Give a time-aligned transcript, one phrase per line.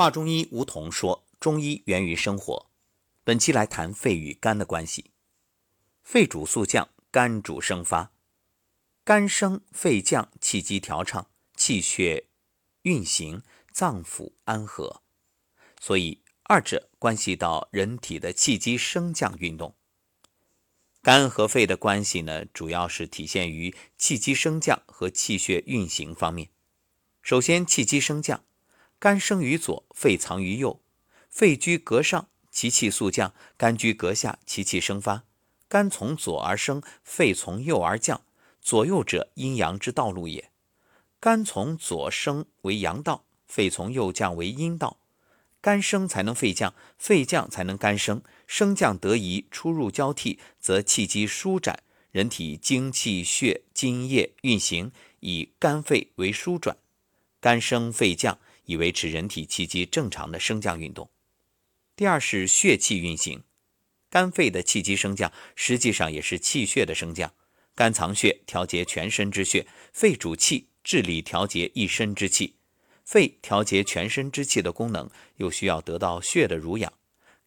[0.00, 2.70] 华中医吴桐说：“中医源于生活。”
[3.22, 5.10] 本期来谈肺与肝的关系。
[6.02, 8.10] 肺主肃降，肝主生发。
[9.04, 12.28] 肝升，肺降，气机调畅，气血
[12.80, 13.42] 运行，
[13.72, 15.02] 脏腑安和。
[15.78, 19.74] 所以二者关系到人体的气机升降运动。
[21.02, 26.48] 肝和肺的关系呢，主要是体现于气机升降和气血运行方面。
[27.20, 28.42] 首先，气机升降。
[29.00, 30.78] 肝生于左，肺藏于右。
[31.30, 35.24] 肺居膈上，其气速降；肝居膈下，其气生发。
[35.68, 38.20] 肝从左而生，肺从右而降。
[38.60, 40.50] 左右者，阴阳之道路也。
[41.18, 44.98] 肝从左升为阳道，肺从右降为阴道。
[45.62, 48.22] 肝升才能肺降，肺降才能肝升。
[48.46, 56.76] 升降得宜，出入交替，则气机舒展，人体精气血津液运行，以肝肺为舒转。
[57.40, 58.38] 肝升肺降。
[58.70, 61.10] 以维持人体气机正常的升降运动。
[61.96, 63.42] 第二是血气运行，
[64.08, 67.34] 肝肺的气机升降实际上也是气血的升降。
[67.74, 72.54] 肝藏血，调节全身之血；肺主气，治理调节一身之气。
[73.04, 76.92] 肺调节全身之气的功能，又需要得到血的濡养。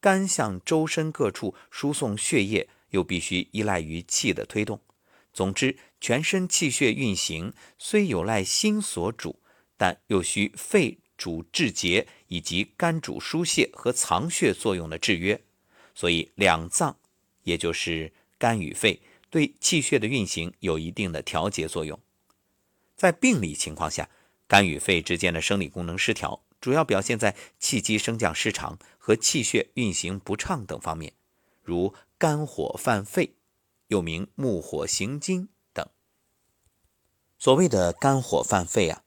[0.00, 4.80] 肝向周身各处输送血液，又必须依赖于气的推动。
[5.32, 9.40] 总之，全身气血运行虽有赖心所主，
[9.76, 10.98] 但又需肺。
[11.16, 15.40] 主治节以及肝主疏泄和藏血作用的制约，
[15.94, 16.96] 所以两脏，
[17.44, 21.98] 也就是肝与肺，对气血的运行有一定的调节作用。
[22.96, 24.10] 在病理情况下，
[24.48, 31.12] 肝与肺之间的生理功能失调，主要表现在气机升降失常和气血运行不畅等方面，
[31.62, 33.34] 如肝火犯肺，
[33.88, 35.86] 又名木火行金等。
[37.38, 39.04] 所谓的肝火犯肺啊。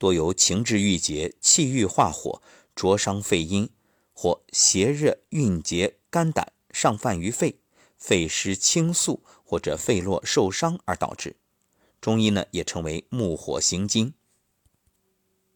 [0.00, 2.40] 多由情志郁结、气郁化火，
[2.74, 3.68] 灼伤肺阴，
[4.14, 7.60] 或邪热蕴结肝胆，上犯于肺，
[7.98, 11.36] 肺失清肃或者肺络受伤而导致。
[12.00, 14.14] 中医呢也称为木火行金。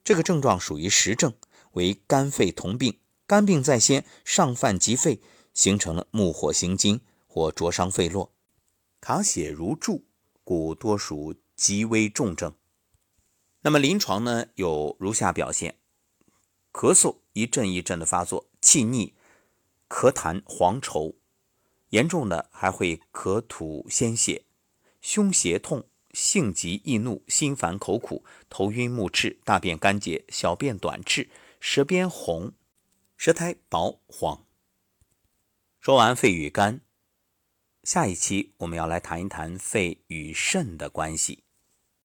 [0.05, 1.33] 这个症状属于实症，
[1.73, 5.23] 为肝肺同病，肝病在先，上犯及肺，
[5.55, 8.31] 形成了木火行金或灼伤肺络，
[9.01, 10.05] 卡血如注，
[10.45, 12.55] 故多属极危重症。
[13.67, 15.79] 那么临床呢有如下表现：
[16.71, 19.15] 咳嗽一阵一阵的发作，气逆、
[19.89, 21.15] 咳痰、黄稠，
[21.89, 24.45] 严重的还会咳吐鲜血，
[25.01, 32.53] 胸胁痛，性急易怒，心烦口苦，头晕目赤，大便干结，小便短赤，舌边红，
[33.17, 34.45] 舌苔薄黄。
[35.81, 36.83] 说完肺与肝，
[37.83, 41.45] 下一期我们要来谈一谈肺与肾的关系。